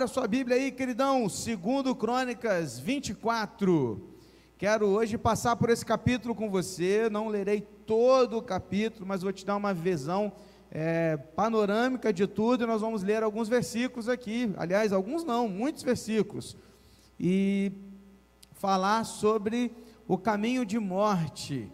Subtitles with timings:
[0.00, 4.00] Abra sua Bíblia aí, queridão, segundo Crônicas 24.
[4.56, 9.30] Quero hoje passar por esse capítulo com você, não lerei todo o capítulo, mas vou
[9.30, 10.32] te dar uma visão
[10.70, 15.82] é, panorâmica de tudo, e nós vamos ler alguns versículos aqui, aliás, alguns não, muitos
[15.82, 16.56] versículos,
[17.18, 17.70] e
[18.52, 19.70] falar sobre
[20.08, 21.70] o caminho de morte,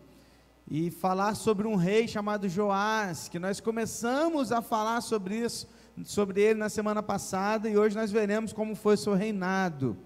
[0.69, 5.69] e falar sobre um rei chamado Joás, que nós começamos a falar sobre isso,
[6.05, 9.97] sobre ele na semana passada, e hoje nós veremos como foi seu reinado.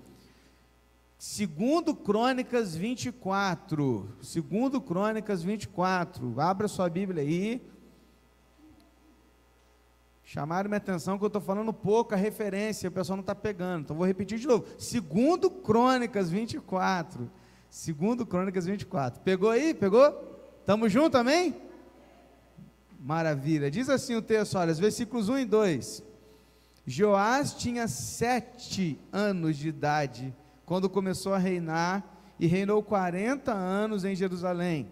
[1.18, 7.60] Segundo Crônicas 24, segundo Crônicas 24, abra sua Bíblia aí.
[10.24, 13.96] Chamaram minha atenção que eu estou falando pouca referência, o pessoal não está pegando, então
[13.96, 14.64] vou repetir de novo.
[14.78, 17.30] Segundo Crônicas 24,
[17.68, 19.74] segundo Crônicas 24, pegou aí?
[19.74, 20.12] Pegou?
[20.64, 21.54] Tamo junto, amém?
[23.02, 26.02] Maravilha, diz assim o texto, olha, os versículos 1 e 2.
[26.86, 30.34] Joás tinha sete anos de idade,
[30.66, 32.04] quando começou a reinar,
[32.38, 34.86] e reinou 40 anos em Jerusalém.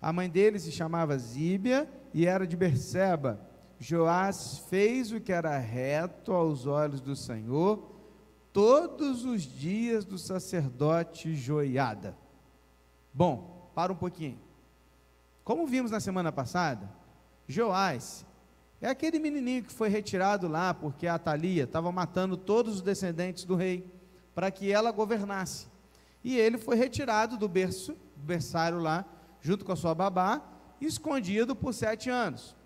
[0.00, 3.40] A mãe dele se chamava Zíbia e era de Berseba.
[3.78, 7.92] Joás fez o que era reto aos olhos do Senhor
[8.52, 12.16] todos os dias do sacerdote Joiada.
[13.14, 14.38] Bom, para um pouquinho.
[15.44, 17.01] Como vimos na semana passada,
[17.52, 18.26] Joás
[18.80, 23.44] é aquele menininho que foi retirado lá porque a Atalia estava matando todos os descendentes
[23.44, 23.86] do rei
[24.34, 25.68] para que ela governasse.
[26.24, 29.04] E ele foi retirado do berço, berçário lá,
[29.40, 30.42] junto com a sua babá,
[30.80, 32.56] escondido por sete anos.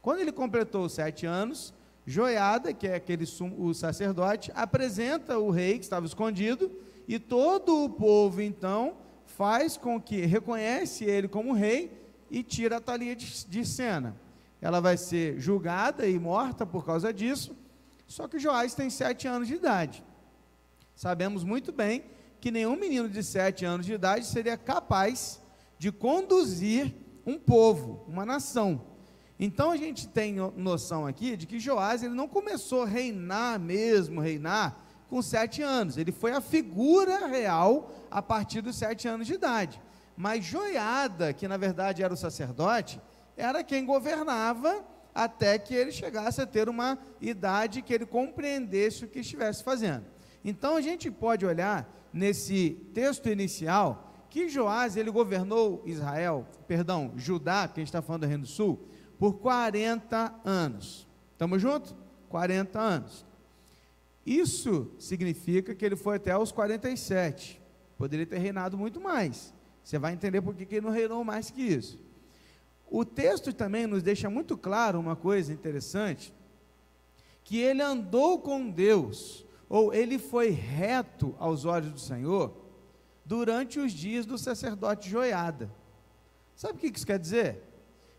[0.00, 1.74] Quando ele completou sete anos,
[2.06, 3.24] Joiada, que é aquele
[3.58, 6.70] o sacerdote, apresenta o rei que estava escondido,
[7.08, 11.90] e todo o povo então faz com que reconhece ele como rei
[12.30, 14.14] e tira a Thalia de, de cena.
[14.64, 17.54] Ela vai ser julgada e morta por causa disso,
[18.06, 20.02] só que Joás tem sete anos de idade.
[20.96, 22.06] Sabemos muito bem
[22.40, 25.38] que nenhum menino de sete anos de idade seria capaz
[25.78, 26.94] de conduzir
[27.26, 28.80] um povo, uma nação.
[29.38, 34.18] Então a gente tem noção aqui de que Joás ele não começou a reinar mesmo,
[34.18, 35.98] reinar com sete anos.
[35.98, 39.78] Ele foi a figura real a partir dos sete anos de idade.
[40.16, 42.98] Mas Joiada, que na verdade era o sacerdote,
[43.36, 44.84] era quem governava
[45.14, 50.04] até que ele chegasse a ter uma idade que ele compreendesse o que estivesse fazendo.
[50.44, 57.68] Então a gente pode olhar nesse texto inicial que Joás ele governou Israel, perdão, Judá,
[57.68, 61.06] que a gente está falando do Reino do Sul, por 40 anos.
[61.32, 61.94] Estamos juntos?
[62.28, 63.24] 40 anos.
[64.26, 67.62] Isso significa que ele foi até os 47.
[67.96, 69.54] Poderia ter reinado muito mais.
[69.84, 72.00] Você vai entender por que ele não reinou mais que isso.
[72.90, 76.32] O texto também nos deixa muito claro uma coisa interessante,
[77.42, 82.54] que ele andou com Deus ou ele foi reto aos olhos do Senhor
[83.24, 85.70] durante os dias do sacerdote Joiada.
[86.54, 87.62] Sabe o que isso quer dizer?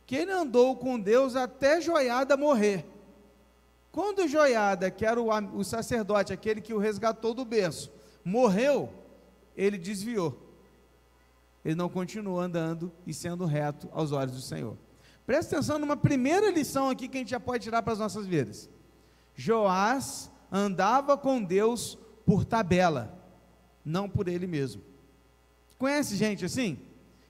[0.06, 2.86] Que ele andou com Deus até Joiada morrer.
[3.92, 7.92] Quando Joiada, que era o, o sacerdote, aquele que o resgatou do berço,
[8.24, 8.92] morreu,
[9.56, 10.38] ele desviou.
[11.66, 14.78] Ele não continuou andando e sendo reto aos olhos do Senhor.
[15.26, 18.28] Presta atenção numa primeira lição aqui que a gente já pode tirar para as nossas
[18.28, 18.70] vidas.
[19.34, 23.18] Joás andava com Deus por tabela,
[23.84, 24.84] não por ele mesmo.
[25.79, 26.78] Conhece gente assim?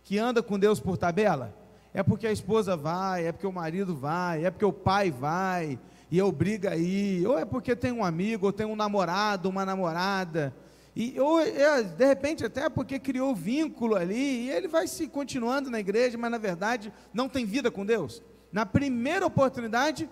[0.03, 1.57] Que anda com Deus por tabela?
[1.93, 5.79] É porque a esposa vai, é porque o marido vai, é porque o pai vai,
[6.11, 9.65] e obriga a ir, ou é porque tem um amigo, ou tem um namorado, uma
[9.65, 10.53] namorada,
[10.95, 15.69] e, ou é, de repente até porque criou vínculo ali, e ele vai se continuando
[15.69, 18.23] na igreja, mas na verdade não tem vida com Deus.
[18.51, 20.09] Na primeira oportunidade,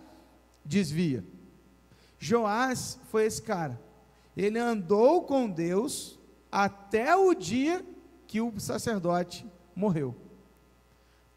[0.66, 1.24] desvia.
[2.20, 3.80] Joás foi esse cara.
[4.36, 6.20] Ele andou com Deus
[6.52, 7.86] até o dia
[8.28, 10.16] que o sacerdote morreu.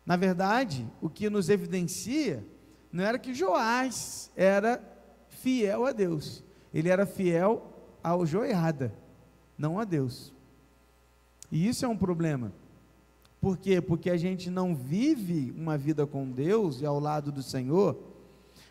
[0.05, 2.45] Na verdade, o que nos evidencia
[2.91, 4.83] não era que Joás era
[5.29, 7.73] fiel a Deus, ele era fiel
[8.03, 8.95] ao Joiada,
[9.59, 10.33] não a Deus.
[11.51, 12.53] E isso é um problema.
[13.41, 13.81] Por quê?
[13.81, 17.97] Porque a gente não vive uma vida com Deus e ao lado do Senhor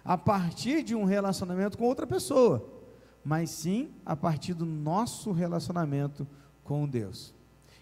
[0.03, 2.63] a partir de um relacionamento com outra pessoa,
[3.23, 6.27] mas sim a partir do nosso relacionamento
[6.63, 7.33] com Deus.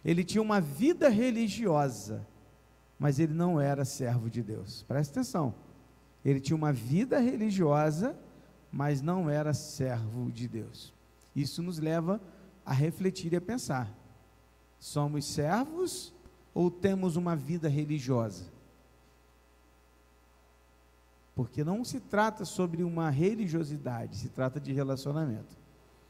[0.06, 2.26] Ele tinha uma vida religiosa,
[2.98, 4.84] mas ele não era servo de Deus.
[4.88, 5.54] Preste atenção.
[6.24, 8.18] Ele tinha uma vida religiosa,
[8.72, 10.94] mas não era servo de Deus.
[11.36, 12.22] Isso nos leva
[12.66, 13.92] a refletir e a pensar:
[14.80, 16.14] somos servos
[16.54, 18.46] ou temos uma vida religiosa?
[21.36, 25.58] Porque não se trata sobre uma religiosidade, se trata de relacionamento.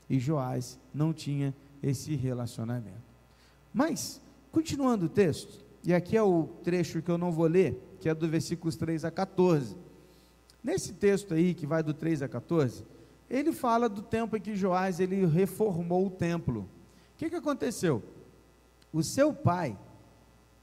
[0.10, 3.14] e Joás não tinha esse relacionamento.
[3.74, 4.22] Mas,
[4.52, 8.14] continuando o texto, e aqui é o trecho que eu não vou ler, que é
[8.14, 9.76] do versículos 3 a 14.
[10.64, 12.86] Nesse texto aí, que vai do 3 a 14,
[13.30, 16.62] ele fala do tempo em que Joás ele reformou o templo.
[16.62, 18.04] O que, que aconteceu?
[18.92, 19.78] O seu pai,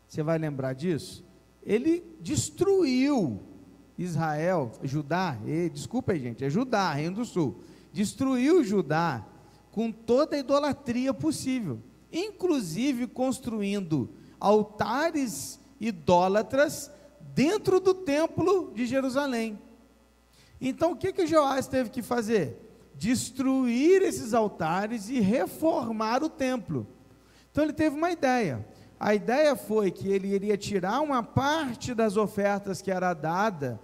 [0.07, 1.25] você vai lembrar disso?
[1.63, 3.41] Ele destruiu
[3.99, 7.61] Israel, Judá, e, desculpa aí, gente, é Judá, Reino do Sul.
[7.93, 9.27] Destruiu Judá
[9.71, 11.81] com toda a idolatria possível,
[12.13, 16.91] inclusive construindo altares idólatras
[17.35, 19.59] dentro do templo de Jerusalém.
[20.61, 22.91] Então o que que Joás teve que fazer?
[22.95, 26.87] Destruir esses altares e reformar o templo.
[27.51, 28.67] Então ele teve uma ideia.
[28.99, 33.81] A ideia foi que ele iria tirar uma parte das ofertas que era dada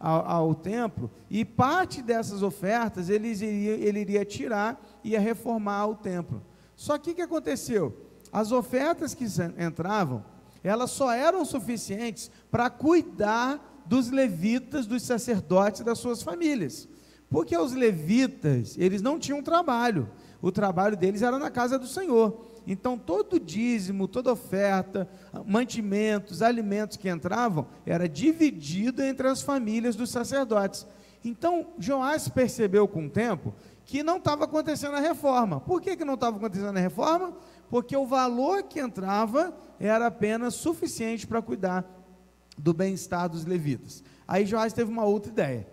[0.00, 5.86] ao, ao templo, e parte dessas ofertas ele iria, ele iria tirar e ia reformar
[5.86, 6.42] o templo.
[6.76, 7.96] Só que o que aconteceu?
[8.32, 9.26] As ofertas que
[9.58, 10.24] entravam,
[10.62, 16.88] elas só eram suficientes para cuidar dos levitas, dos sacerdotes das suas famílias.
[17.28, 20.08] Porque os levitas, eles não tinham trabalho.
[20.40, 22.46] O trabalho deles era na casa do Senhor.
[22.66, 25.08] Então, todo dízimo, toda oferta,
[25.46, 30.86] mantimentos, alimentos que entravam, era dividido entre as famílias dos sacerdotes.
[31.24, 33.54] Então, Joás percebeu com o tempo
[33.84, 35.60] que não estava acontecendo a reforma.
[35.60, 37.34] Por que, que não estava acontecendo a reforma?
[37.68, 42.03] Porque o valor que entrava era apenas suficiente para cuidar
[42.56, 44.02] do bem-estar dos levitas.
[44.26, 45.66] Aí Joás teve uma outra ideia.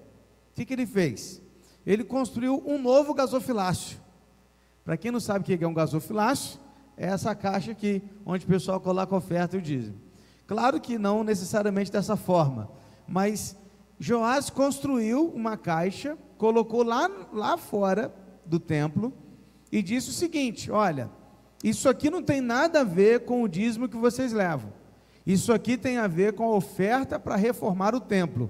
[0.52, 1.42] O que, que ele fez?
[1.86, 4.00] Ele construiu um novo gasofilácio.
[4.84, 6.60] Para quem não sabe o que é um gasofilácio,
[6.98, 9.98] é essa caixa aqui, onde o pessoal coloca a oferta e o dízimo.
[10.46, 12.70] Claro que não necessariamente dessa forma,
[13.08, 13.56] mas
[14.00, 18.14] Joás construiu uma caixa, colocou lá, lá fora
[18.46, 19.14] do templo
[19.72, 21.10] e disse o seguinte: Olha,
[21.64, 24.74] isso aqui não tem nada a ver com o dízimo que vocês levam.
[25.32, 28.50] Isso aqui tem a ver com a oferta para reformar o templo.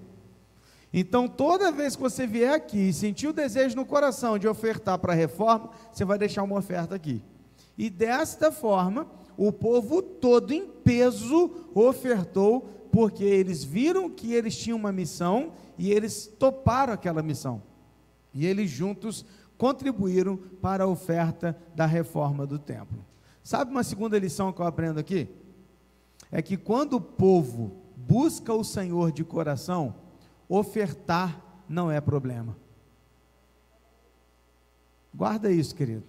[0.91, 4.97] Então, toda vez que você vier aqui e sentir o desejo no coração de ofertar
[4.97, 7.21] para a reforma, você vai deixar uma oferta aqui.
[7.77, 9.05] E desta forma,
[9.37, 12.61] o povo todo em peso ofertou,
[12.91, 17.61] porque eles viram que eles tinham uma missão e eles toparam aquela missão.
[18.33, 19.23] E eles juntos
[19.55, 23.05] contribuíram para a oferta da reforma do templo.
[23.43, 25.29] Sabe uma segunda lição que eu aprendo aqui?
[26.31, 29.95] É que quando o povo busca o Senhor de coração,
[30.47, 32.55] ofertar não é problema.
[35.13, 36.03] Guarda isso, querido.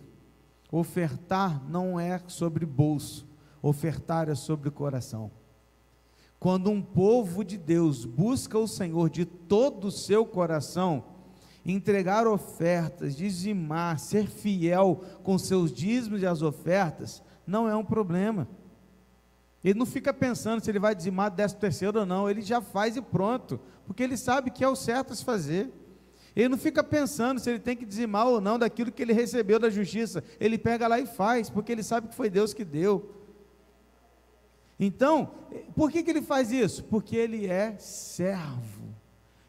[0.71, 3.27] Ofertar não é sobre bolso,
[3.61, 5.31] ofertar é sobre coração.
[6.39, 11.05] Quando um povo de Deus busca o Senhor de todo o seu coração,
[11.65, 18.49] entregar ofertas, dizimar, ser fiel com seus dízimos e as ofertas, não é um problema.
[19.65, 22.97] Ele não fica pensando se ele vai dizimar décimo terceiro ou não, ele já faz
[22.97, 25.71] e pronto, porque ele sabe que é o certo a se fazer.
[26.35, 29.59] Ele não fica pensando se ele tem que dizimar ou não daquilo que ele recebeu
[29.59, 30.25] da justiça.
[30.41, 33.15] Ele pega lá e faz, porque ele sabe que foi Deus que deu.
[34.81, 35.31] Então,
[35.77, 36.83] por que, que ele faz isso?
[36.85, 38.83] Porque ele é servo.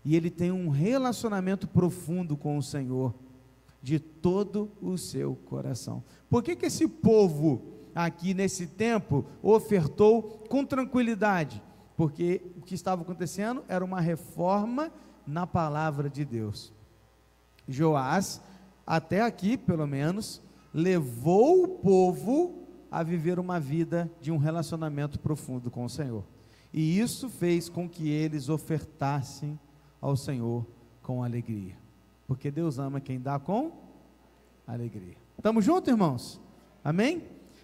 [0.06, 3.16] E ele tem um relacionamento profundo com o Senhor,
[3.82, 6.04] de todo o seu coração.
[6.30, 11.62] Por que, que esse povo aqui nesse tempo ofertou com tranquilidade,
[11.96, 14.92] porque o que estava acontecendo era uma reforma
[15.26, 16.74] na palavra de Deus.
[17.68, 18.42] Joás,
[18.86, 20.42] até aqui pelo menos,
[20.74, 26.24] levou o povo a viver uma vida de um relacionamento profundo com o Senhor.
[26.74, 29.60] E isso fez com que eles ofertassem
[30.02, 30.66] ao Senhor
[31.02, 31.76] com alegria.
[32.28, 33.72] Porque Deus ama quem dá com
[34.66, 35.16] alegria.
[35.38, 36.42] Estamos juntos, irmãos?
[36.84, 37.24] Amém?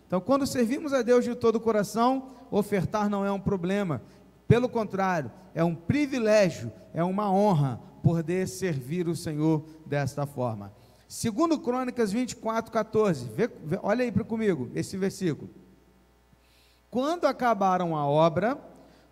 [0.09, 4.01] Então, quando servimos a Deus de todo o coração, ofertar não é um problema.
[4.47, 10.73] Pelo contrário, é um privilégio, é uma honra poder servir o Senhor desta forma.
[11.07, 15.47] Segundo Crônicas 24, 14, vê, vê, olha aí para comigo esse versículo.
[16.89, 18.57] Quando acabaram a obra,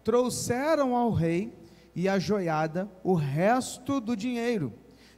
[0.03, 1.55] trouxeram ao rei
[1.95, 4.73] e à joiada o resto do dinheiro,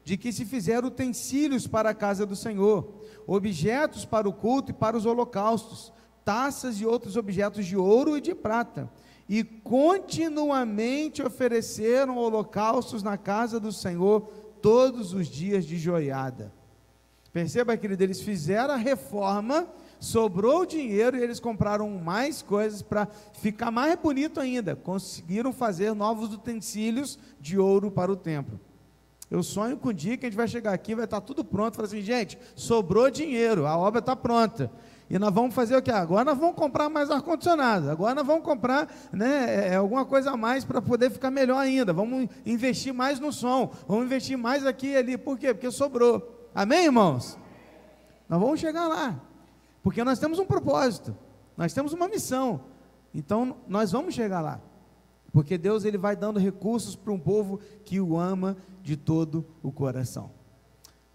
[0.10, 2.96] de que se fizeram utensílios para a casa do Senhor,
[3.28, 5.94] objetos para o culto e para os holocaustos,
[6.26, 8.90] taças e outros objetos de ouro e de prata.
[9.30, 14.22] E continuamente ofereceram holocaustos na casa do Senhor
[14.64, 16.52] todos os dias de joiada.
[17.32, 19.68] Perceba, querido, eles fizeram a reforma,
[20.00, 24.76] sobrou dinheiro e eles compraram mais coisas para ficar mais bonito ainda.
[24.76, 28.60] Conseguiram fazer novos utensílios de ouro para o templo.
[29.30, 31.76] Eu sonho com o dia que a gente vai chegar aqui, vai estar tudo pronto.
[31.76, 34.72] Fala assim, gente, sobrou dinheiro, a obra está pronta.
[35.10, 35.92] E nós vamos fazer o que?
[35.92, 37.90] Agora nós vamos comprar mais ar-condicionado.
[37.90, 41.60] Agora nós vamos comprar né, é, é alguma coisa a mais para poder ficar melhor
[41.60, 41.92] ainda.
[41.92, 43.72] Vamos investir mais no som.
[43.88, 45.18] Vamos investir mais aqui e ali.
[45.18, 45.54] Por quê?
[45.54, 46.50] Porque sobrou.
[46.54, 47.38] Amém, irmãos?
[48.28, 49.20] Nós vamos chegar lá.
[49.82, 51.16] Porque nós temos um propósito.
[51.58, 52.62] Nós temos uma missão.
[53.14, 54.62] Então nós vamos chegar lá.
[55.32, 59.72] Porque Deus ele vai dando recursos para um povo que o ama de todo o
[59.72, 60.32] coração.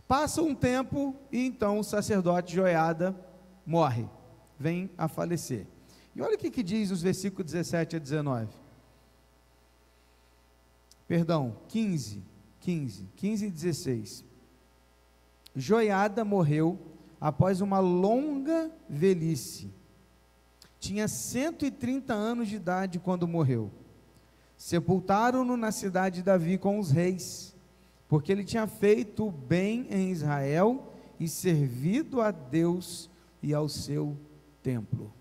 [0.06, 3.16] Passa um tempo e então o sacerdote Joiada
[3.66, 4.06] morre,
[4.58, 5.66] vem a falecer.
[6.14, 8.48] E olha o que, que diz os versículos 17 a 19.
[11.08, 12.22] Perdão, 15,
[12.60, 14.24] 15, 15 e 16.
[15.56, 16.78] Joiada morreu
[17.20, 19.72] após uma longa velhice.
[20.78, 23.70] Tinha 130 anos de idade quando morreu.
[24.64, 27.54] Sepultaram-no na cidade de Davi com os reis,
[28.08, 30.90] porque ele tinha feito bem em Israel
[31.20, 33.10] e servido a Deus
[33.42, 34.16] e ao seu
[34.62, 35.12] templo.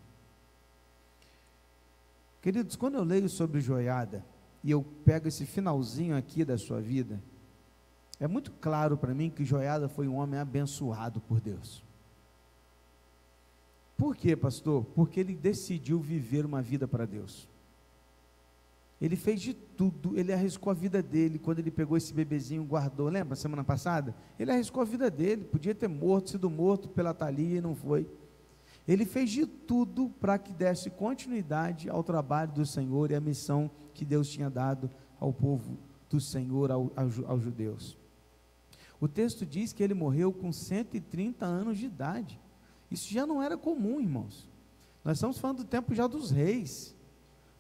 [2.42, 4.24] Queridos, quando eu leio sobre joiada,
[4.64, 7.22] e eu pego esse finalzinho aqui da sua vida,
[8.22, 11.84] é muito claro para mim que Joiada foi um homem abençoado por Deus.
[13.98, 14.86] Por quê, pastor?
[14.96, 17.52] Porque ele decidiu viver uma vida para Deus.
[19.02, 23.10] Ele fez de tudo, ele arriscou a vida dele quando ele pegou esse bebezinho, guardou.
[23.10, 24.16] Lembra semana passada?
[24.40, 28.08] Ele arriscou a vida dele, podia ter morto, sido morto pela Thalia e não foi.
[28.88, 33.70] Ele fez de tudo para que desse continuidade ao trabalho do Senhor e à missão
[33.94, 35.78] que Deus tinha dado ao povo
[36.10, 37.98] do Senhor, ao, ao, aos judeus.
[39.00, 42.40] O texto diz que ele morreu com 130 anos de idade.
[42.90, 44.48] Isso já não era comum, irmãos.
[45.04, 46.96] Nós estamos falando do tempo já dos reis.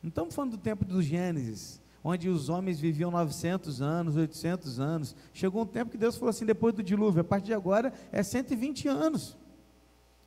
[0.03, 5.15] Não estamos falando do tempo do Gênesis, onde os homens viviam 900 anos, 800 anos.
[5.33, 8.22] Chegou um tempo que Deus falou assim, depois do dilúvio, a partir de agora é
[8.22, 9.38] 120 anos.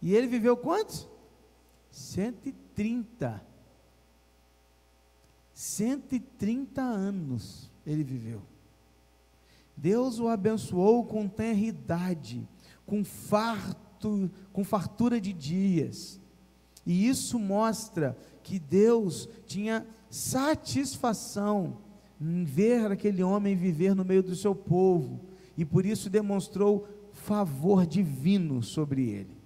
[0.01, 1.07] E ele viveu quantos?
[1.91, 3.45] 130.
[5.53, 8.43] 130 anos ele viveu.
[9.77, 12.49] Deus o abençoou com tenridade,
[12.87, 16.19] com farto, com fartura de dias.
[16.87, 18.17] E isso mostra
[18.47, 21.79] que Deus tinha satisfação
[22.21, 25.21] em ver aquele homem viver no meio do seu povo,
[25.57, 29.37] e por isso demonstrou favor divino sobre ele,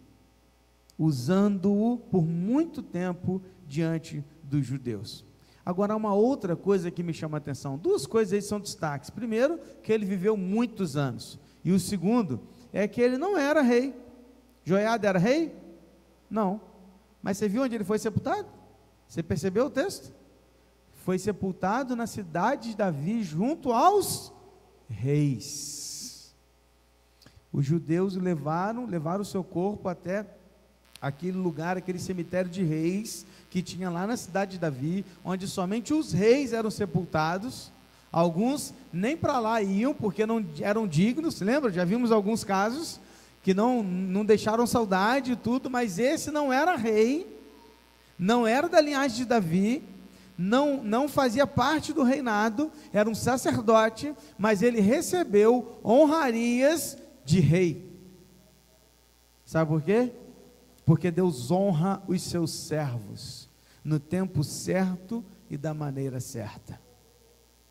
[0.98, 5.24] usando-o por muito tempo diante dos judeus.
[5.64, 9.08] Agora, uma outra coisa que me chama a atenção: duas coisas aí são destaques.
[9.08, 12.38] Primeiro, que ele viveu muitos anos, e o segundo
[12.70, 13.94] é que ele não era rei.
[14.62, 15.54] Joiada era rei?
[16.28, 16.60] Não.
[17.22, 18.59] Mas você viu onde ele foi sepultado?
[19.10, 20.12] Você percebeu o texto?
[21.04, 24.32] Foi sepultado na cidade de Davi junto aos
[24.88, 26.32] reis.
[27.52, 30.24] Os judeus levaram, levaram o seu corpo até
[31.02, 35.92] aquele lugar, aquele cemitério de reis que tinha lá na cidade de Davi, onde somente
[35.92, 37.72] os reis eram sepultados.
[38.12, 41.72] Alguns nem para lá iam porque não eram dignos, lembra?
[41.72, 43.00] Já vimos alguns casos
[43.42, 47.39] que não, não deixaram saudade e tudo, mas esse não era rei
[48.20, 49.82] não era da linhagem de Davi,
[50.36, 57.90] não, não fazia parte do reinado, era um sacerdote, mas ele recebeu honrarias de rei.
[59.42, 60.12] Sabe por quê?
[60.84, 63.48] Porque Deus honra os seus servos
[63.82, 66.78] no tempo certo e da maneira certa.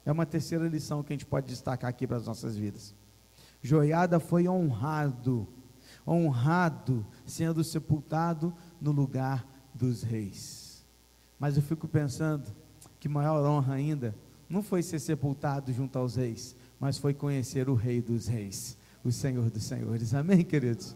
[0.04, 2.96] É uma terceira lição que a gente pode destacar aqui para as nossas vidas.
[3.62, 5.48] Joiada foi honrado,
[6.08, 8.52] honrado, sendo sepultado
[8.82, 9.46] no lugar
[9.80, 10.86] dos reis.
[11.40, 12.46] Mas eu fico pensando
[13.00, 14.14] que maior honra ainda
[14.50, 19.12] não foi ser sepultado junto aos reis, mas foi conhecer o Rei dos Reis, o
[19.12, 20.14] Senhor dos Senhores.
[20.14, 20.96] Amém, queridos?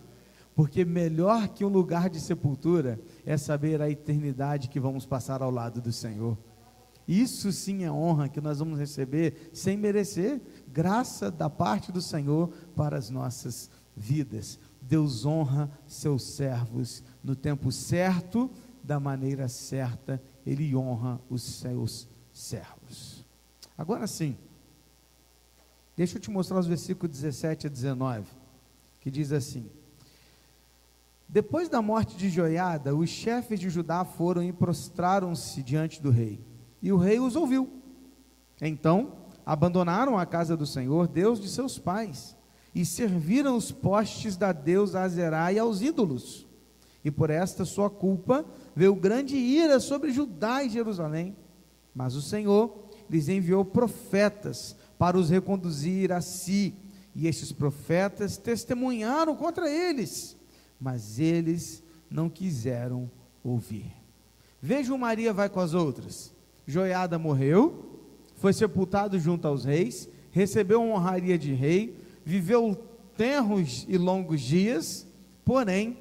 [0.53, 5.49] Porque melhor que um lugar de sepultura é saber a eternidade que vamos passar ao
[5.49, 6.37] lado do Senhor.
[7.07, 12.49] Isso sim é honra que nós vamos receber sem merecer, graça da parte do Senhor
[12.75, 14.59] para as nossas vidas.
[14.81, 18.49] Deus honra seus servos no tempo certo
[18.83, 23.25] da maneira certa, ele honra os seus servos.
[23.77, 24.37] Agora sim,
[25.95, 28.27] deixa eu te mostrar os versículos 17 a 19,
[28.99, 29.69] que diz assim:
[31.27, 36.39] Depois da morte de Joiada, os chefes de Judá foram e prostraram-se diante do rei,
[36.81, 37.81] e o rei os ouviu.
[38.61, 39.13] Então,
[39.45, 42.35] abandonaram a casa do Senhor, Deus de seus pais,
[42.75, 46.47] e serviram os postes da deusa Azerá e aos ídolos.
[47.03, 48.45] E por esta sua culpa,
[48.75, 51.35] veio grande ira sobre Judá e Jerusalém,
[51.93, 56.75] mas o Senhor lhes enviou profetas para os reconduzir a si,
[57.15, 60.35] E estes profetas testemunharam contra eles,
[60.79, 63.11] mas eles não quiseram
[63.43, 63.91] ouvir.
[64.59, 66.33] Vejam Maria vai com as outras.
[66.65, 68.01] Joiada morreu,
[68.35, 71.95] foi sepultado junto aos reis, recebeu honraria de rei,
[72.25, 72.75] viveu
[73.15, 75.05] tenros e longos dias,
[75.45, 75.97] porém,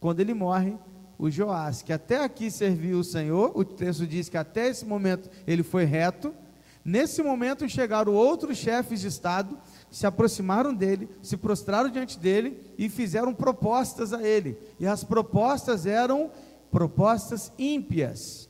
[0.00, 0.76] quando ele morre,
[1.18, 5.28] o Joás, que até aqui serviu o Senhor, o texto diz que até esse momento
[5.46, 6.34] ele foi reto,
[6.82, 9.58] nesse momento chegaram outros chefes de Estado,
[9.90, 15.84] se aproximaram dele, se prostraram diante dele e fizeram propostas a ele, e as propostas
[15.84, 16.30] eram
[16.70, 18.48] propostas ímpias,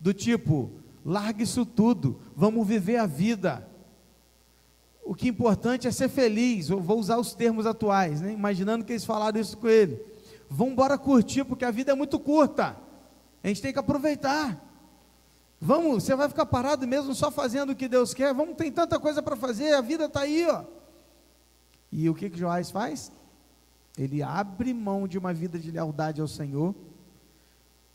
[0.00, 0.72] do tipo:
[1.04, 3.68] largue isso tudo, vamos viver a vida.
[5.04, 6.70] O que é importante é ser feliz.
[6.70, 8.32] Eu vou usar os termos atuais, né?
[8.32, 10.00] imaginando que eles falaram isso com ele.
[10.54, 12.76] Vamos embora curtir, porque a vida é muito curta.
[13.42, 14.60] A gente tem que aproveitar.
[15.60, 18.34] Vamos, você vai ficar parado mesmo só fazendo o que Deus quer?
[18.34, 20.64] Vamos, tem tanta coisa para fazer, a vida está aí, ó.
[21.90, 23.12] E o que que Joás faz?
[23.96, 26.74] Ele abre mão de uma vida de lealdade ao Senhor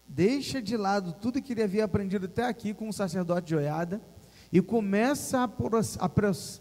[0.07, 4.01] deixa de lado tudo que ele havia aprendido até aqui com o sacerdote Joiada
[4.51, 5.49] e começa a,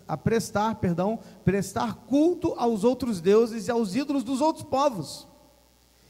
[0.08, 5.28] a, prestar, perdão, prestar culto aos outros deuses e aos ídolos dos outros povos.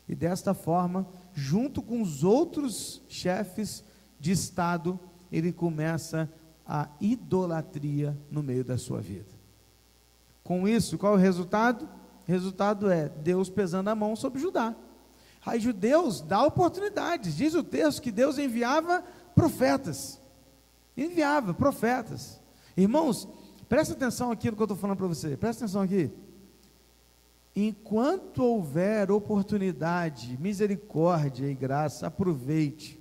[0.08, 3.82] E desta forma, junto com os outros chefes
[4.20, 4.98] de estado,
[5.30, 6.30] ele começa
[6.66, 9.34] a idolatria no meio da sua vida.
[10.42, 11.88] Com isso, qual é o resultado?
[12.24, 14.74] Resultado é Deus pesando a mão sobre Judá.
[15.46, 17.36] Aí judeus dá oportunidades.
[17.36, 20.20] Diz o texto que Deus enviava profetas.
[20.96, 22.40] Enviava profetas.
[22.76, 23.28] Irmãos,
[23.68, 25.36] presta atenção aqui no que eu estou falando para você.
[25.36, 26.10] Presta atenção aqui.
[27.56, 33.00] Enquanto houver oportunidade, misericórdia e graça, aproveite.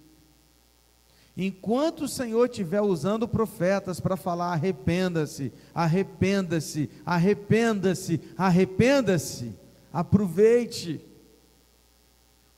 [1.35, 9.53] Enquanto o Senhor estiver usando profetas para falar arrependa-se, arrependa-se, arrependa-se, arrependa-se,
[9.91, 11.05] aproveite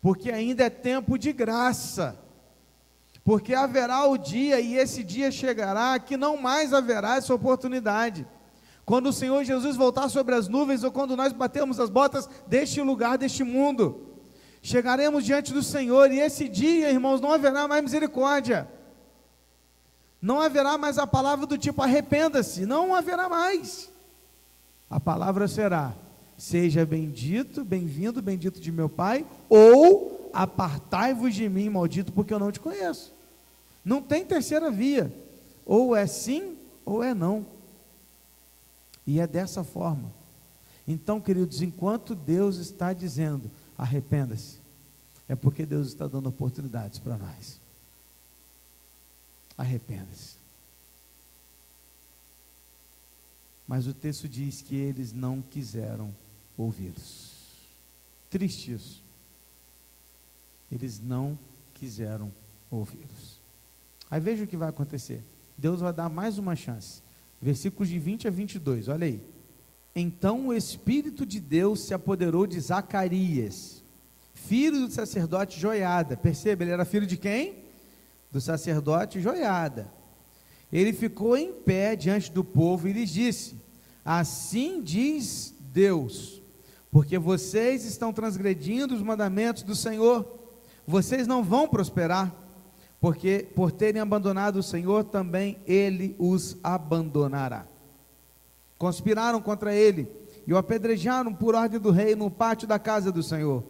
[0.08, 2.18] porque ainda é tempo de graça.
[3.24, 8.26] Porque haverá o dia, e esse dia chegará, que não mais haverá essa oportunidade.
[8.88, 12.82] Quando o Senhor Jesus voltar sobre as nuvens, ou quando nós batermos as botas deste
[12.82, 14.16] lugar, deste mundo,
[14.62, 18.66] chegaremos diante do Senhor, e esse dia, irmãos, não haverá mais misericórdia.
[20.22, 23.92] Não haverá mais a palavra do tipo arrependa-se, não haverá mais.
[24.90, 25.94] A palavra será:
[26.38, 32.54] Seja bendito, bem-vindo, bendito de meu Pai, ou apartai-vos de mim, maldito, porque eu não
[32.54, 33.14] te conheço.
[33.84, 35.14] Não tem terceira via.
[35.66, 37.57] Ou é sim, ou é não.
[39.08, 40.12] E é dessa forma.
[40.86, 44.60] Então, queridos, enquanto Deus está dizendo, arrependa-se,
[45.28, 47.60] é porque Deus está dando oportunidades para nós.
[49.58, 50.36] Arrependa-se.
[53.68, 56.14] Mas o texto diz que eles não quiseram
[56.58, 57.34] ouvi-los.
[58.30, 59.04] Triste isso.
[60.72, 61.38] Eles não
[61.74, 62.32] quiseram
[62.70, 63.40] ouvi-los.
[64.10, 65.24] Aí veja o que vai acontecer.
[65.58, 67.02] Deus vai dar mais uma chance.
[67.42, 69.22] Versículos de 20 a 22, olha aí.
[69.96, 73.84] Então o Espírito de Deus se apoderou de Zacarias,
[74.34, 76.16] filho do sacerdote Joiada.
[76.16, 77.64] Perceba, ele era filho de quem?
[78.32, 79.92] Do sacerdote Joiada.
[80.72, 83.56] Ele ficou em pé diante do povo e lhes disse:
[84.04, 86.42] Assim diz Deus,
[86.92, 90.40] porque vocês estão transgredindo os mandamentos do Senhor,
[90.86, 92.34] vocês não vão prosperar,
[93.00, 97.66] porque por terem abandonado o Senhor, também ele os abandonará.
[98.78, 100.08] Conspiraram contra ele
[100.46, 103.64] e o apedrejaram por ordem do rei no pátio da casa do Senhor.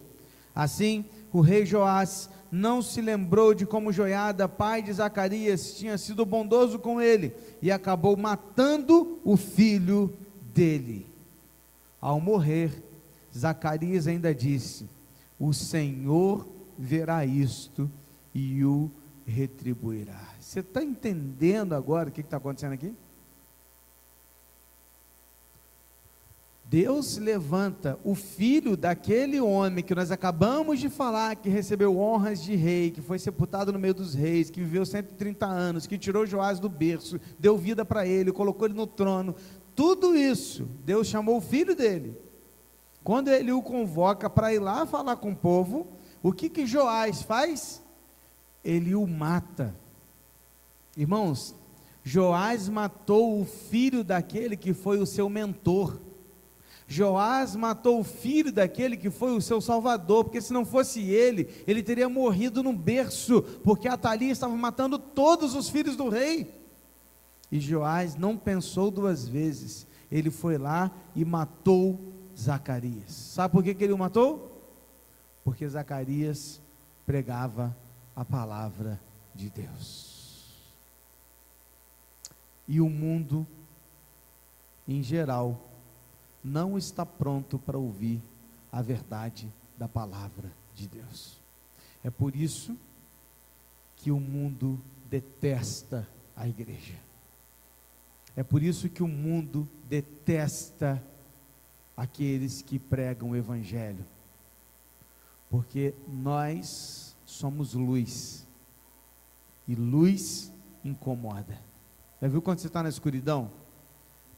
[0.54, 6.24] Assim, o rei Joás não se lembrou de como Joiada, pai de Zacarias, tinha sido
[6.24, 10.12] bondoso com ele e acabou matando o filho
[10.54, 11.06] dele.
[12.00, 12.82] Ao morrer,
[13.36, 14.88] Zacarias ainda disse:
[15.38, 16.46] O Senhor
[16.78, 17.90] verá isto
[18.34, 18.90] e o
[19.30, 20.34] retribuirá.
[20.40, 22.94] Você está entendendo agora o que está acontecendo aqui?
[26.64, 32.54] Deus levanta o filho daquele homem que nós acabamos de falar, que recebeu honras de
[32.54, 36.60] rei, que foi sepultado no meio dos reis, que viveu 130 anos, que tirou Joás
[36.60, 39.34] do berço, deu vida para ele, colocou ele no trono.
[39.74, 42.16] Tudo isso, Deus chamou o filho dele
[43.08, 45.86] quando ele o convoca para ir lá falar com o povo,
[46.22, 47.82] o que que Joás faz?
[48.64, 49.74] Ele o mata.
[50.96, 51.54] Irmãos,
[52.02, 56.00] Joás matou o filho daquele que foi o seu mentor.
[56.86, 61.46] Joás matou o filho daquele que foi o seu salvador, porque se não fosse ele,
[61.66, 66.50] ele teria morrido no berço, porque Atalia estava matando todos os filhos do rei.
[67.52, 72.00] E Joás não pensou duas vezes, ele foi lá e matou
[72.34, 73.12] Zacarias.
[73.12, 74.62] Sabe por que, que ele o matou?
[75.44, 76.58] Porque Zacarias
[77.04, 77.76] pregava
[78.18, 79.00] a palavra
[79.32, 80.52] de Deus.
[82.66, 83.46] E o mundo,
[84.88, 85.70] em geral,
[86.42, 88.20] não está pronto para ouvir
[88.72, 91.38] a verdade da palavra de Deus.
[92.02, 92.76] É por isso
[93.94, 96.98] que o mundo detesta a igreja.
[98.34, 101.00] É por isso que o mundo detesta
[101.96, 104.04] aqueles que pregam o evangelho.
[105.48, 108.46] Porque nós somos luz.
[109.66, 110.50] E luz
[110.82, 111.60] incomoda.
[112.20, 113.50] Já viu quando você está na escuridão?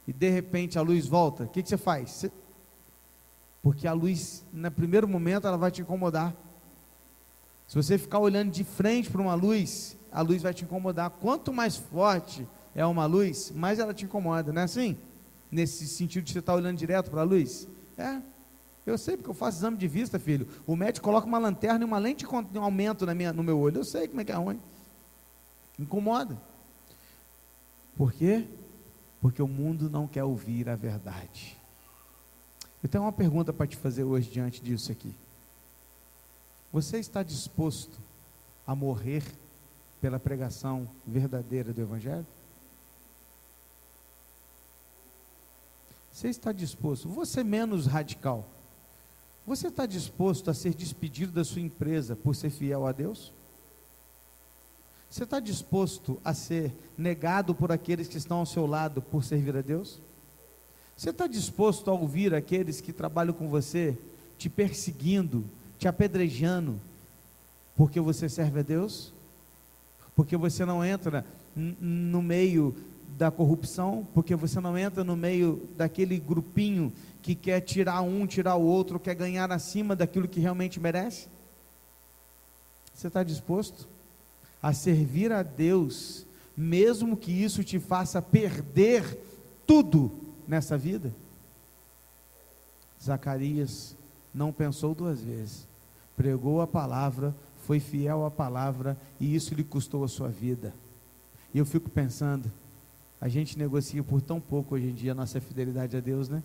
[0.05, 2.11] E de repente a luz volta, o que, que você faz?
[2.11, 2.31] Você...
[3.63, 6.35] Porque a luz, no primeiro momento, ela vai te incomodar.
[7.65, 11.11] Se você ficar olhando de frente para uma luz, a luz vai te incomodar.
[11.11, 14.97] Quanto mais forte é uma luz, mais ela te incomoda, não é assim?
[15.49, 17.67] Nesse sentido de você estar olhando direto para a luz?
[17.97, 18.21] É.
[18.85, 20.47] Eu sei porque eu faço exame de vista, filho.
[20.65, 23.77] O médico coloca uma lanterna e uma lente de aumento na minha, no meu olho.
[23.77, 24.59] Eu sei como é que é ruim.
[25.77, 26.37] Incomoda.
[27.95, 28.47] Por quê?
[29.21, 31.57] Porque o mundo não quer ouvir a verdade.
[32.81, 35.13] Eu tenho uma pergunta para te fazer hoje diante disso aqui.
[36.73, 37.99] Você está disposto
[38.65, 39.23] a morrer
[39.99, 42.25] pela pregação verdadeira do Evangelho?
[46.11, 48.45] Você está disposto, você menos radical,
[49.45, 53.31] você está disposto a ser despedido da sua empresa por ser fiel a Deus?
[55.09, 59.57] Você está disposto a ser negado por aqueles que estão ao seu lado por servir
[59.57, 59.99] a Deus?
[60.95, 63.97] Você está disposto a ouvir aqueles que trabalham com você
[64.37, 65.43] te perseguindo,
[65.77, 66.79] te apedrejando,
[67.75, 69.11] porque você serve a Deus?
[70.15, 71.25] Porque você não entra
[71.55, 72.75] no meio
[73.17, 78.55] da corrupção, porque você não entra no meio daquele grupinho que quer tirar um, tirar
[78.55, 81.27] o outro, quer ganhar acima daquilo que realmente merece?
[82.93, 83.87] Você está disposto
[84.61, 89.17] a servir a Deus, mesmo que isso te faça perder
[89.65, 90.11] tudo
[90.47, 91.13] nessa vida?
[93.01, 93.95] Zacarias
[94.33, 95.71] não pensou duas vezes
[96.21, 100.71] pregou a palavra, foi fiel à palavra e isso lhe custou a sua vida.
[101.51, 102.51] E eu fico pensando,
[103.21, 106.43] a gente negocia por tão pouco hoje em dia a nossa fidelidade a Deus, né?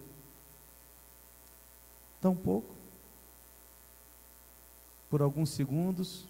[2.20, 2.72] Tão pouco.
[5.10, 6.26] Por alguns segundos,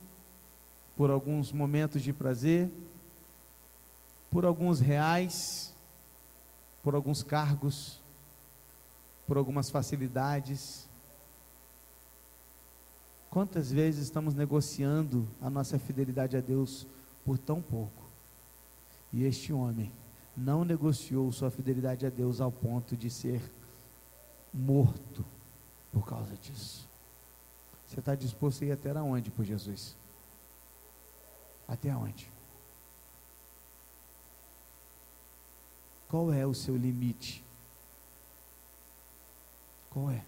[0.97, 2.71] por alguns momentos de prazer,
[4.31, 5.75] por alguns reais,
[6.83, 8.01] por alguns cargos,
[9.27, 10.87] por algumas facilidades
[13.37, 16.87] Quantas vezes estamos negociando a nossa fidelidade a Deus
[17.23, 18.03] por tão pouco?
[19.13, 19.93] E este homem
[20.37, 23.41] não negociou sua fidelidade a Deus ao ponto de ser
[24.53, 25.25] morto
[25.91, 26.87] por causa disso.
[27.87, 29.97] Você está disposto a ir até onde por Jesus?
[31.67, 32.31] Até onde?
[36.09, 37.45] Qual é o seu limite?
[39.91, 40.23] Qual é?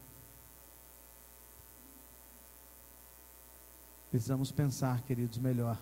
[4.10, 5.78] Precisamos pensar, queridos, melhor.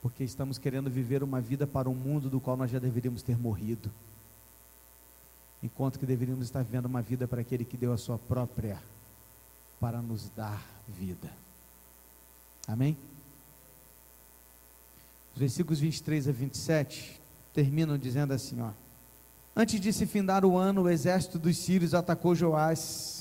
[0.00, 3.36] Porque estamos querendo viver uma vida para um mundo do qual nós já deveríamos ter
[3.36, 3.90] morrido.
[5.62, 8.80] Enquanto que deveríamos estar vivendo uma vida para aquele que deu a sua própria
[9.80, 11.30] para nos dar vida.
[12.66, 12.96] Amém?
[15.34, 17.20] Os versículos 23 a 27
[17.52, 18.70] terminam dizendo assim, ó:
[19.56, 23.18] Antes de se findar o ano, o exército dos sírios atacou Joás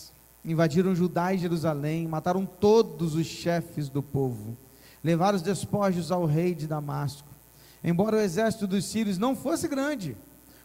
[0.47, 4.55] invadiram Judá e Jerusalém, mataram todos os chefes do povo,
[5.07, 7.29] levaram os despojos ao rei de Damasco.
[7.81, 10.17] Embora o exército dos sírios não fosse grande,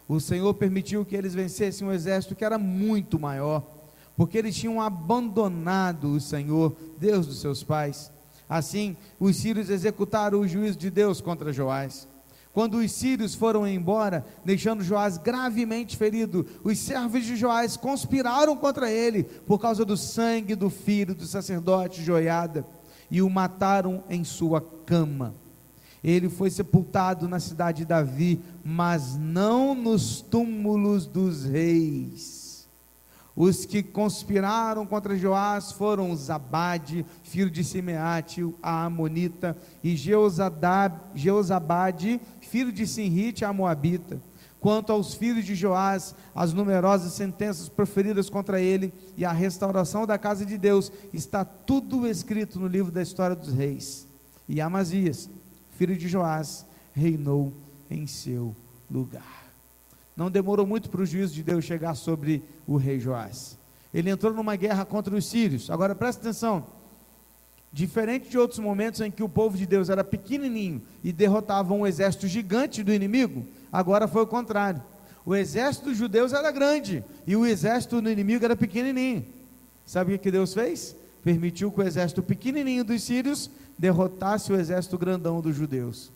[0.05, 3.63] o Senhor permitiu que eles vencessem um exército que era muito maior,
[4.17, 8.11] porque eles tinham abandonado o Senhor, Deus dos seus pais.
[8.49, 12.05] Assim, os sírios executaram o juízo de Deus contra Joás.
[12.51, 18.91] Quando os sírios foram embora, deixando Joás gravemente ferido, os servos de Joás conspiraram contra
[18.91, 22.65] ele por causa do sangue do filho do sacerdote Joiada
[23.13, 25.35] e o mataram em sua cama.
[26.03, 32.67] Ele foi sepultado na cidade de Davi, mas não nos túmulos dos reis.
[33.35, 39.95] Os que conspiraram contra Joás foram Zabade, filho de Simeate, a Amonita, e
[41.15, 44.19] Jeozabade, filho de Sinrite, a Moabita.
[44.63, 50.17] Quanto aos filhos de Joás, as numerosas sentenças proferidas contra ele e a restauração da
[50.17, 54.07] casa de Deus, está tudo escrito no livro da história dos reis.
[54.47, 55.29] E Amazias,
[55.77, 57.51] filho de Joás, reinou
[57.91, 58.55] em seu
[58.89, 59.51] lugar.
[60.15, 63.57] Não demorou muito para o juízo de Deus chegar sobre o rei Joás.
[63.93, 65.69] Ele entrou numa guerra contra os sírios.
[65.69, 66.65] Agora presta atenção.
[67.73, 71.85] Diferente de outros momentos em que o povo de Deus era pequenininho e derrotava um
[71.85, 74.81] exército gigante do inimigo, agora foi o contrário.
[75.25, 79.25] O exército dos judeus era grande e o exército do inimigo era pequenininho.
[79.85, 80.95] Sabe o que Deus fez?
[81.23, 86.11] Permitiu que o exército pequenininho dos sírios derrotasse o exército grandão dos judeus.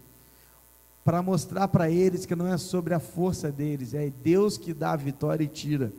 [1.03, 4.91] Para mostrar para eles que não é sobre a força deles, é Deus que dá
[4.91, 5.91] a vitória e tira.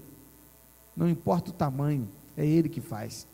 [0.95, 3.27] Não importa o tamanho, é Ele que faz.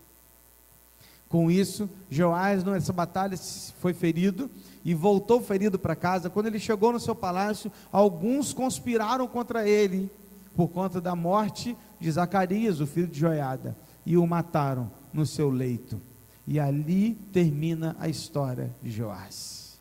[1.28, 3.37] Com isso, Joás, nessa batalha,
[3.80, 4.50] foi ferido
[4.84, 6.30] e voltou ferido para casa.
[6.30, 10.10] Quando ele chegou no seu palácio, alguns conspiraram contra ele
[10.54, 15.50] por conta da morte de Zacarias, o filho de Joiada, e o mataram no seu
[15.50, 16.00] leito.
[16.46, 19.78] E ali termina a história de Joás.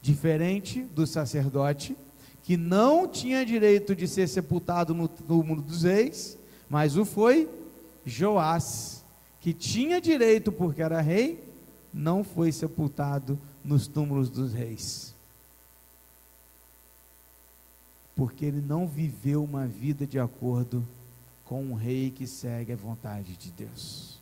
[0.00, 1.96] Diferente do sacerdote,
[2.42, 7.48] que não tinha direito de ser sepultado no túmulo dos reis, mas o foi
[8.04, 8.99] Joás,
[9.40, 11.42] que tinha direito porque era rei,
[11.92, 15.14] não foi sepultado nos túmulos dos reis.
[18.14, 20.86] Porque ele não viveu uma vida de acordo
[21.44, 24.20] com um rei que segue a vontade de Deus.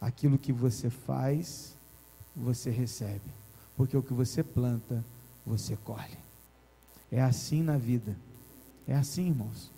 [0.00, 1.74] Aquilo que você faz,
[2.36, 3.30] você recebe.
[3.76, 5.04] Porque o que você planta,
[5.46, 6.18] você colhe.
[7.10, 8.14] É assim na vida.
[8.86, 9.70] É assim, irmãos.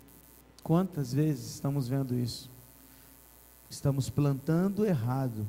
[0.63, 2.50] Quantas vezes estamos vendo isso?
[3.71, 5.47] Estamos plantando errado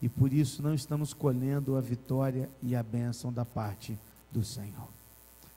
[0.00, 3.98] e por isso não estamos colhendo a vitória e a bênção da parte
[4.32, 4.88] do Senhor.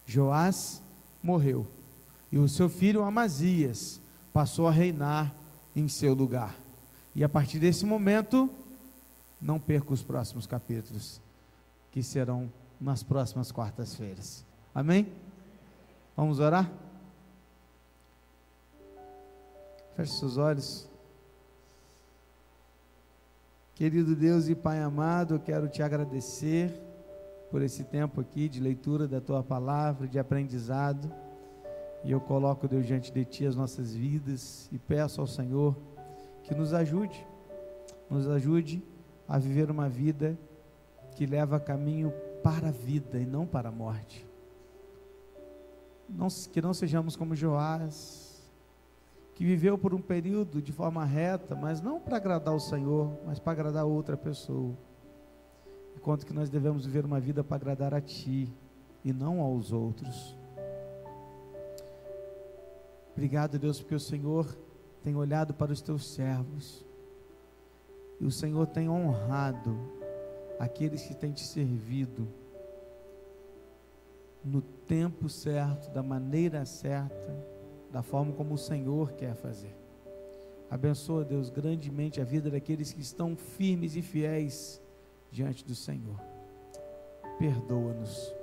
[0.06, 0.84] Joás
[1.24, 1.65] morreu
[2.30, 4.02] e o seu filho Amazias
[4.34, 5.34] passou a reinar
[5.74, 6.54] em seu lugar.
[7.15, 8.50] E a partir desse momento,
[9.41, 11.21] não perca os próximos capítulos,
[11.93, 14.43] que serão nas próximas quartas-feiras.
[14.76, 15.08] Amém?
[16.17, 16.69] Vamos orar?
[19.95, 20.90] Feche seus olhos.
[23.82, 26.72] Querido Deus e Pai amado, eu quero te agradecer
[27.50, 31.12] por esse tempo aqui de leitura da tua palavra, de aprendizado.
[32.04, 35.76] E eu coloco, Deus, diante de ti as nossas vidas e peço ao Senhor
[36.44, 37.26] que nos ajude,
[38.08, 38.84] nos ajude
[39.28, 40.38] a viver uma vida
[41.15, 42.13] que leva caminho
[42.44, 44.24] para a vida e não para a morte.
[46.08, 48.31] Não, que não sejamos como Joás,
[49.41, 53.39] que viveu por um período de forma reta, mas não para agradar o Senhor, mas
[53.39, 54.77] para agradar outra pessoa.
[55.97, 58.54] Enquanto que nós devemos viver uma vida para agradar a Ti
[59.04, 60.38] e não aos outros.
[63.13, 64.45] Obrigado, Deus, porque o Senhor
[65.01, 66.86] tem olhado para os teus servos
[68.19, 69.75] e o Senhor tem honrado
[70.60, 72.27] aqueles que têm te servido
[74.45, 77.51] no tempo certo, da maneira certa,
[77.91, 79.75] da forma como o Senhor quer fazer.
[80.69, 84.82] Abençoa, Deus, grandemente a vida daqueles que estão firmes e fiéis
[85.30, 86.19] diante do Senhor.
[87.38, 88.34] Perdoa-nos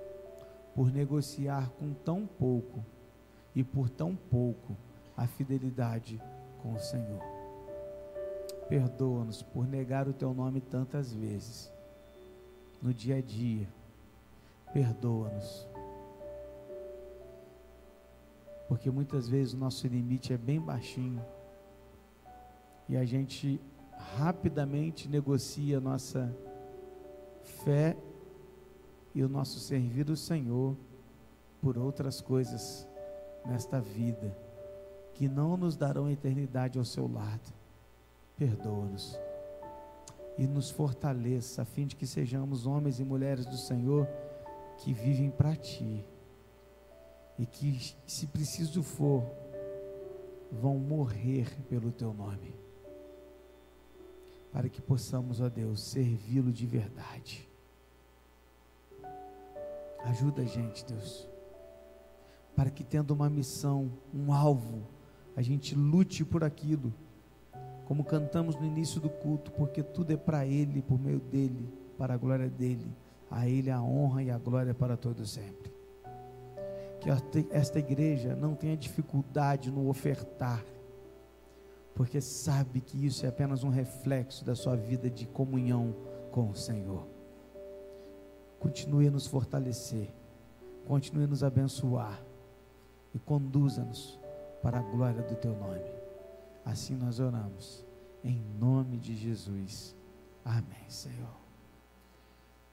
[0.75, 2.85] por negociar com tão pouco
[3.55, 4.77] e por tão pouco
[5.17, 6.21] a fidelidade
[6.63, 7.23] com o Senhor.
[8.69, 11.73] Perdoa-nos por negar o teu nome tantas vezes
[12.83, 13.67] no dia a dia.
[14.73, 15.78] Perdoa-nos.
[18.69, 21.25] Porque muitas vezes o nosso limite é bem baixinho
[22.89, 23.61] e a gente
[24.17, 26.33] rapidamente negocia a nossa
[27.65, 27.97] fé
[29.15, 30.77] e o nosso servir ao Senhor
[31.61, 32.87] por outras coisas
[33.45, 34.37] nesta vida
[35.15, 37.53] que não nos darão eternidade ao seu lado.
[38.37, 39.19] Perdoa-nos
[40.37, 44.07] e nos fortaleça, a fim de que sejamos homens e mulheres do Senhor
[44.77, 46.05] que vivem para Ti
[47.39, 49.25] e que, se preciso for,
[50.51, 52.55] vão morrer pelo Teu nome,
[54.53, 57.49] para que possamos, ó Deus, servi-lo de verdade.
[60.05, 61.29] Ajuda a gente, Deus
[62.59, 64.83] para que tendo uma missão, um alvo,
[65.37, 66.93] a gente lute por aquilo,
[67.85, 72.15] como cantamos no início do culto, porque tudo é para Ele, por meio dEle, para
[72.15, 72.93] a glória dEle,
[73.31, 75.73] a Ele a honra e a glória para todos sempre.
[77.01, 77.11] Que
[77.51, 80.65] esta igreja não tenha dificuldade no ofertar,
[81.95, 85.95] porque sabe que isso é apenas um reflexo da sua vida de comunhão
[86.33, 87.07] com o Senhor.
[88.59, 90.13] Continue a nos fortalecer,
[90.87, 92.21] continue a nos abençoar
[93.15, 94.19] e conduza-nos
[94.63, 95.91] para a glória do teu nome.
[96.65, 97.85] Assim nós oramos,
[98.23, 99.95] em nome de Jesus.
[100.45, 101.37] Amém, Senhor.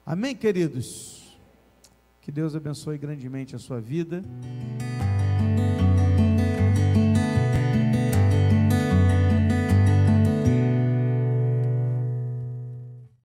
[0.05, 1.24] Amém, queridos.
[2.25, 4.23] Que Deus abençoe grandemente a sua vida.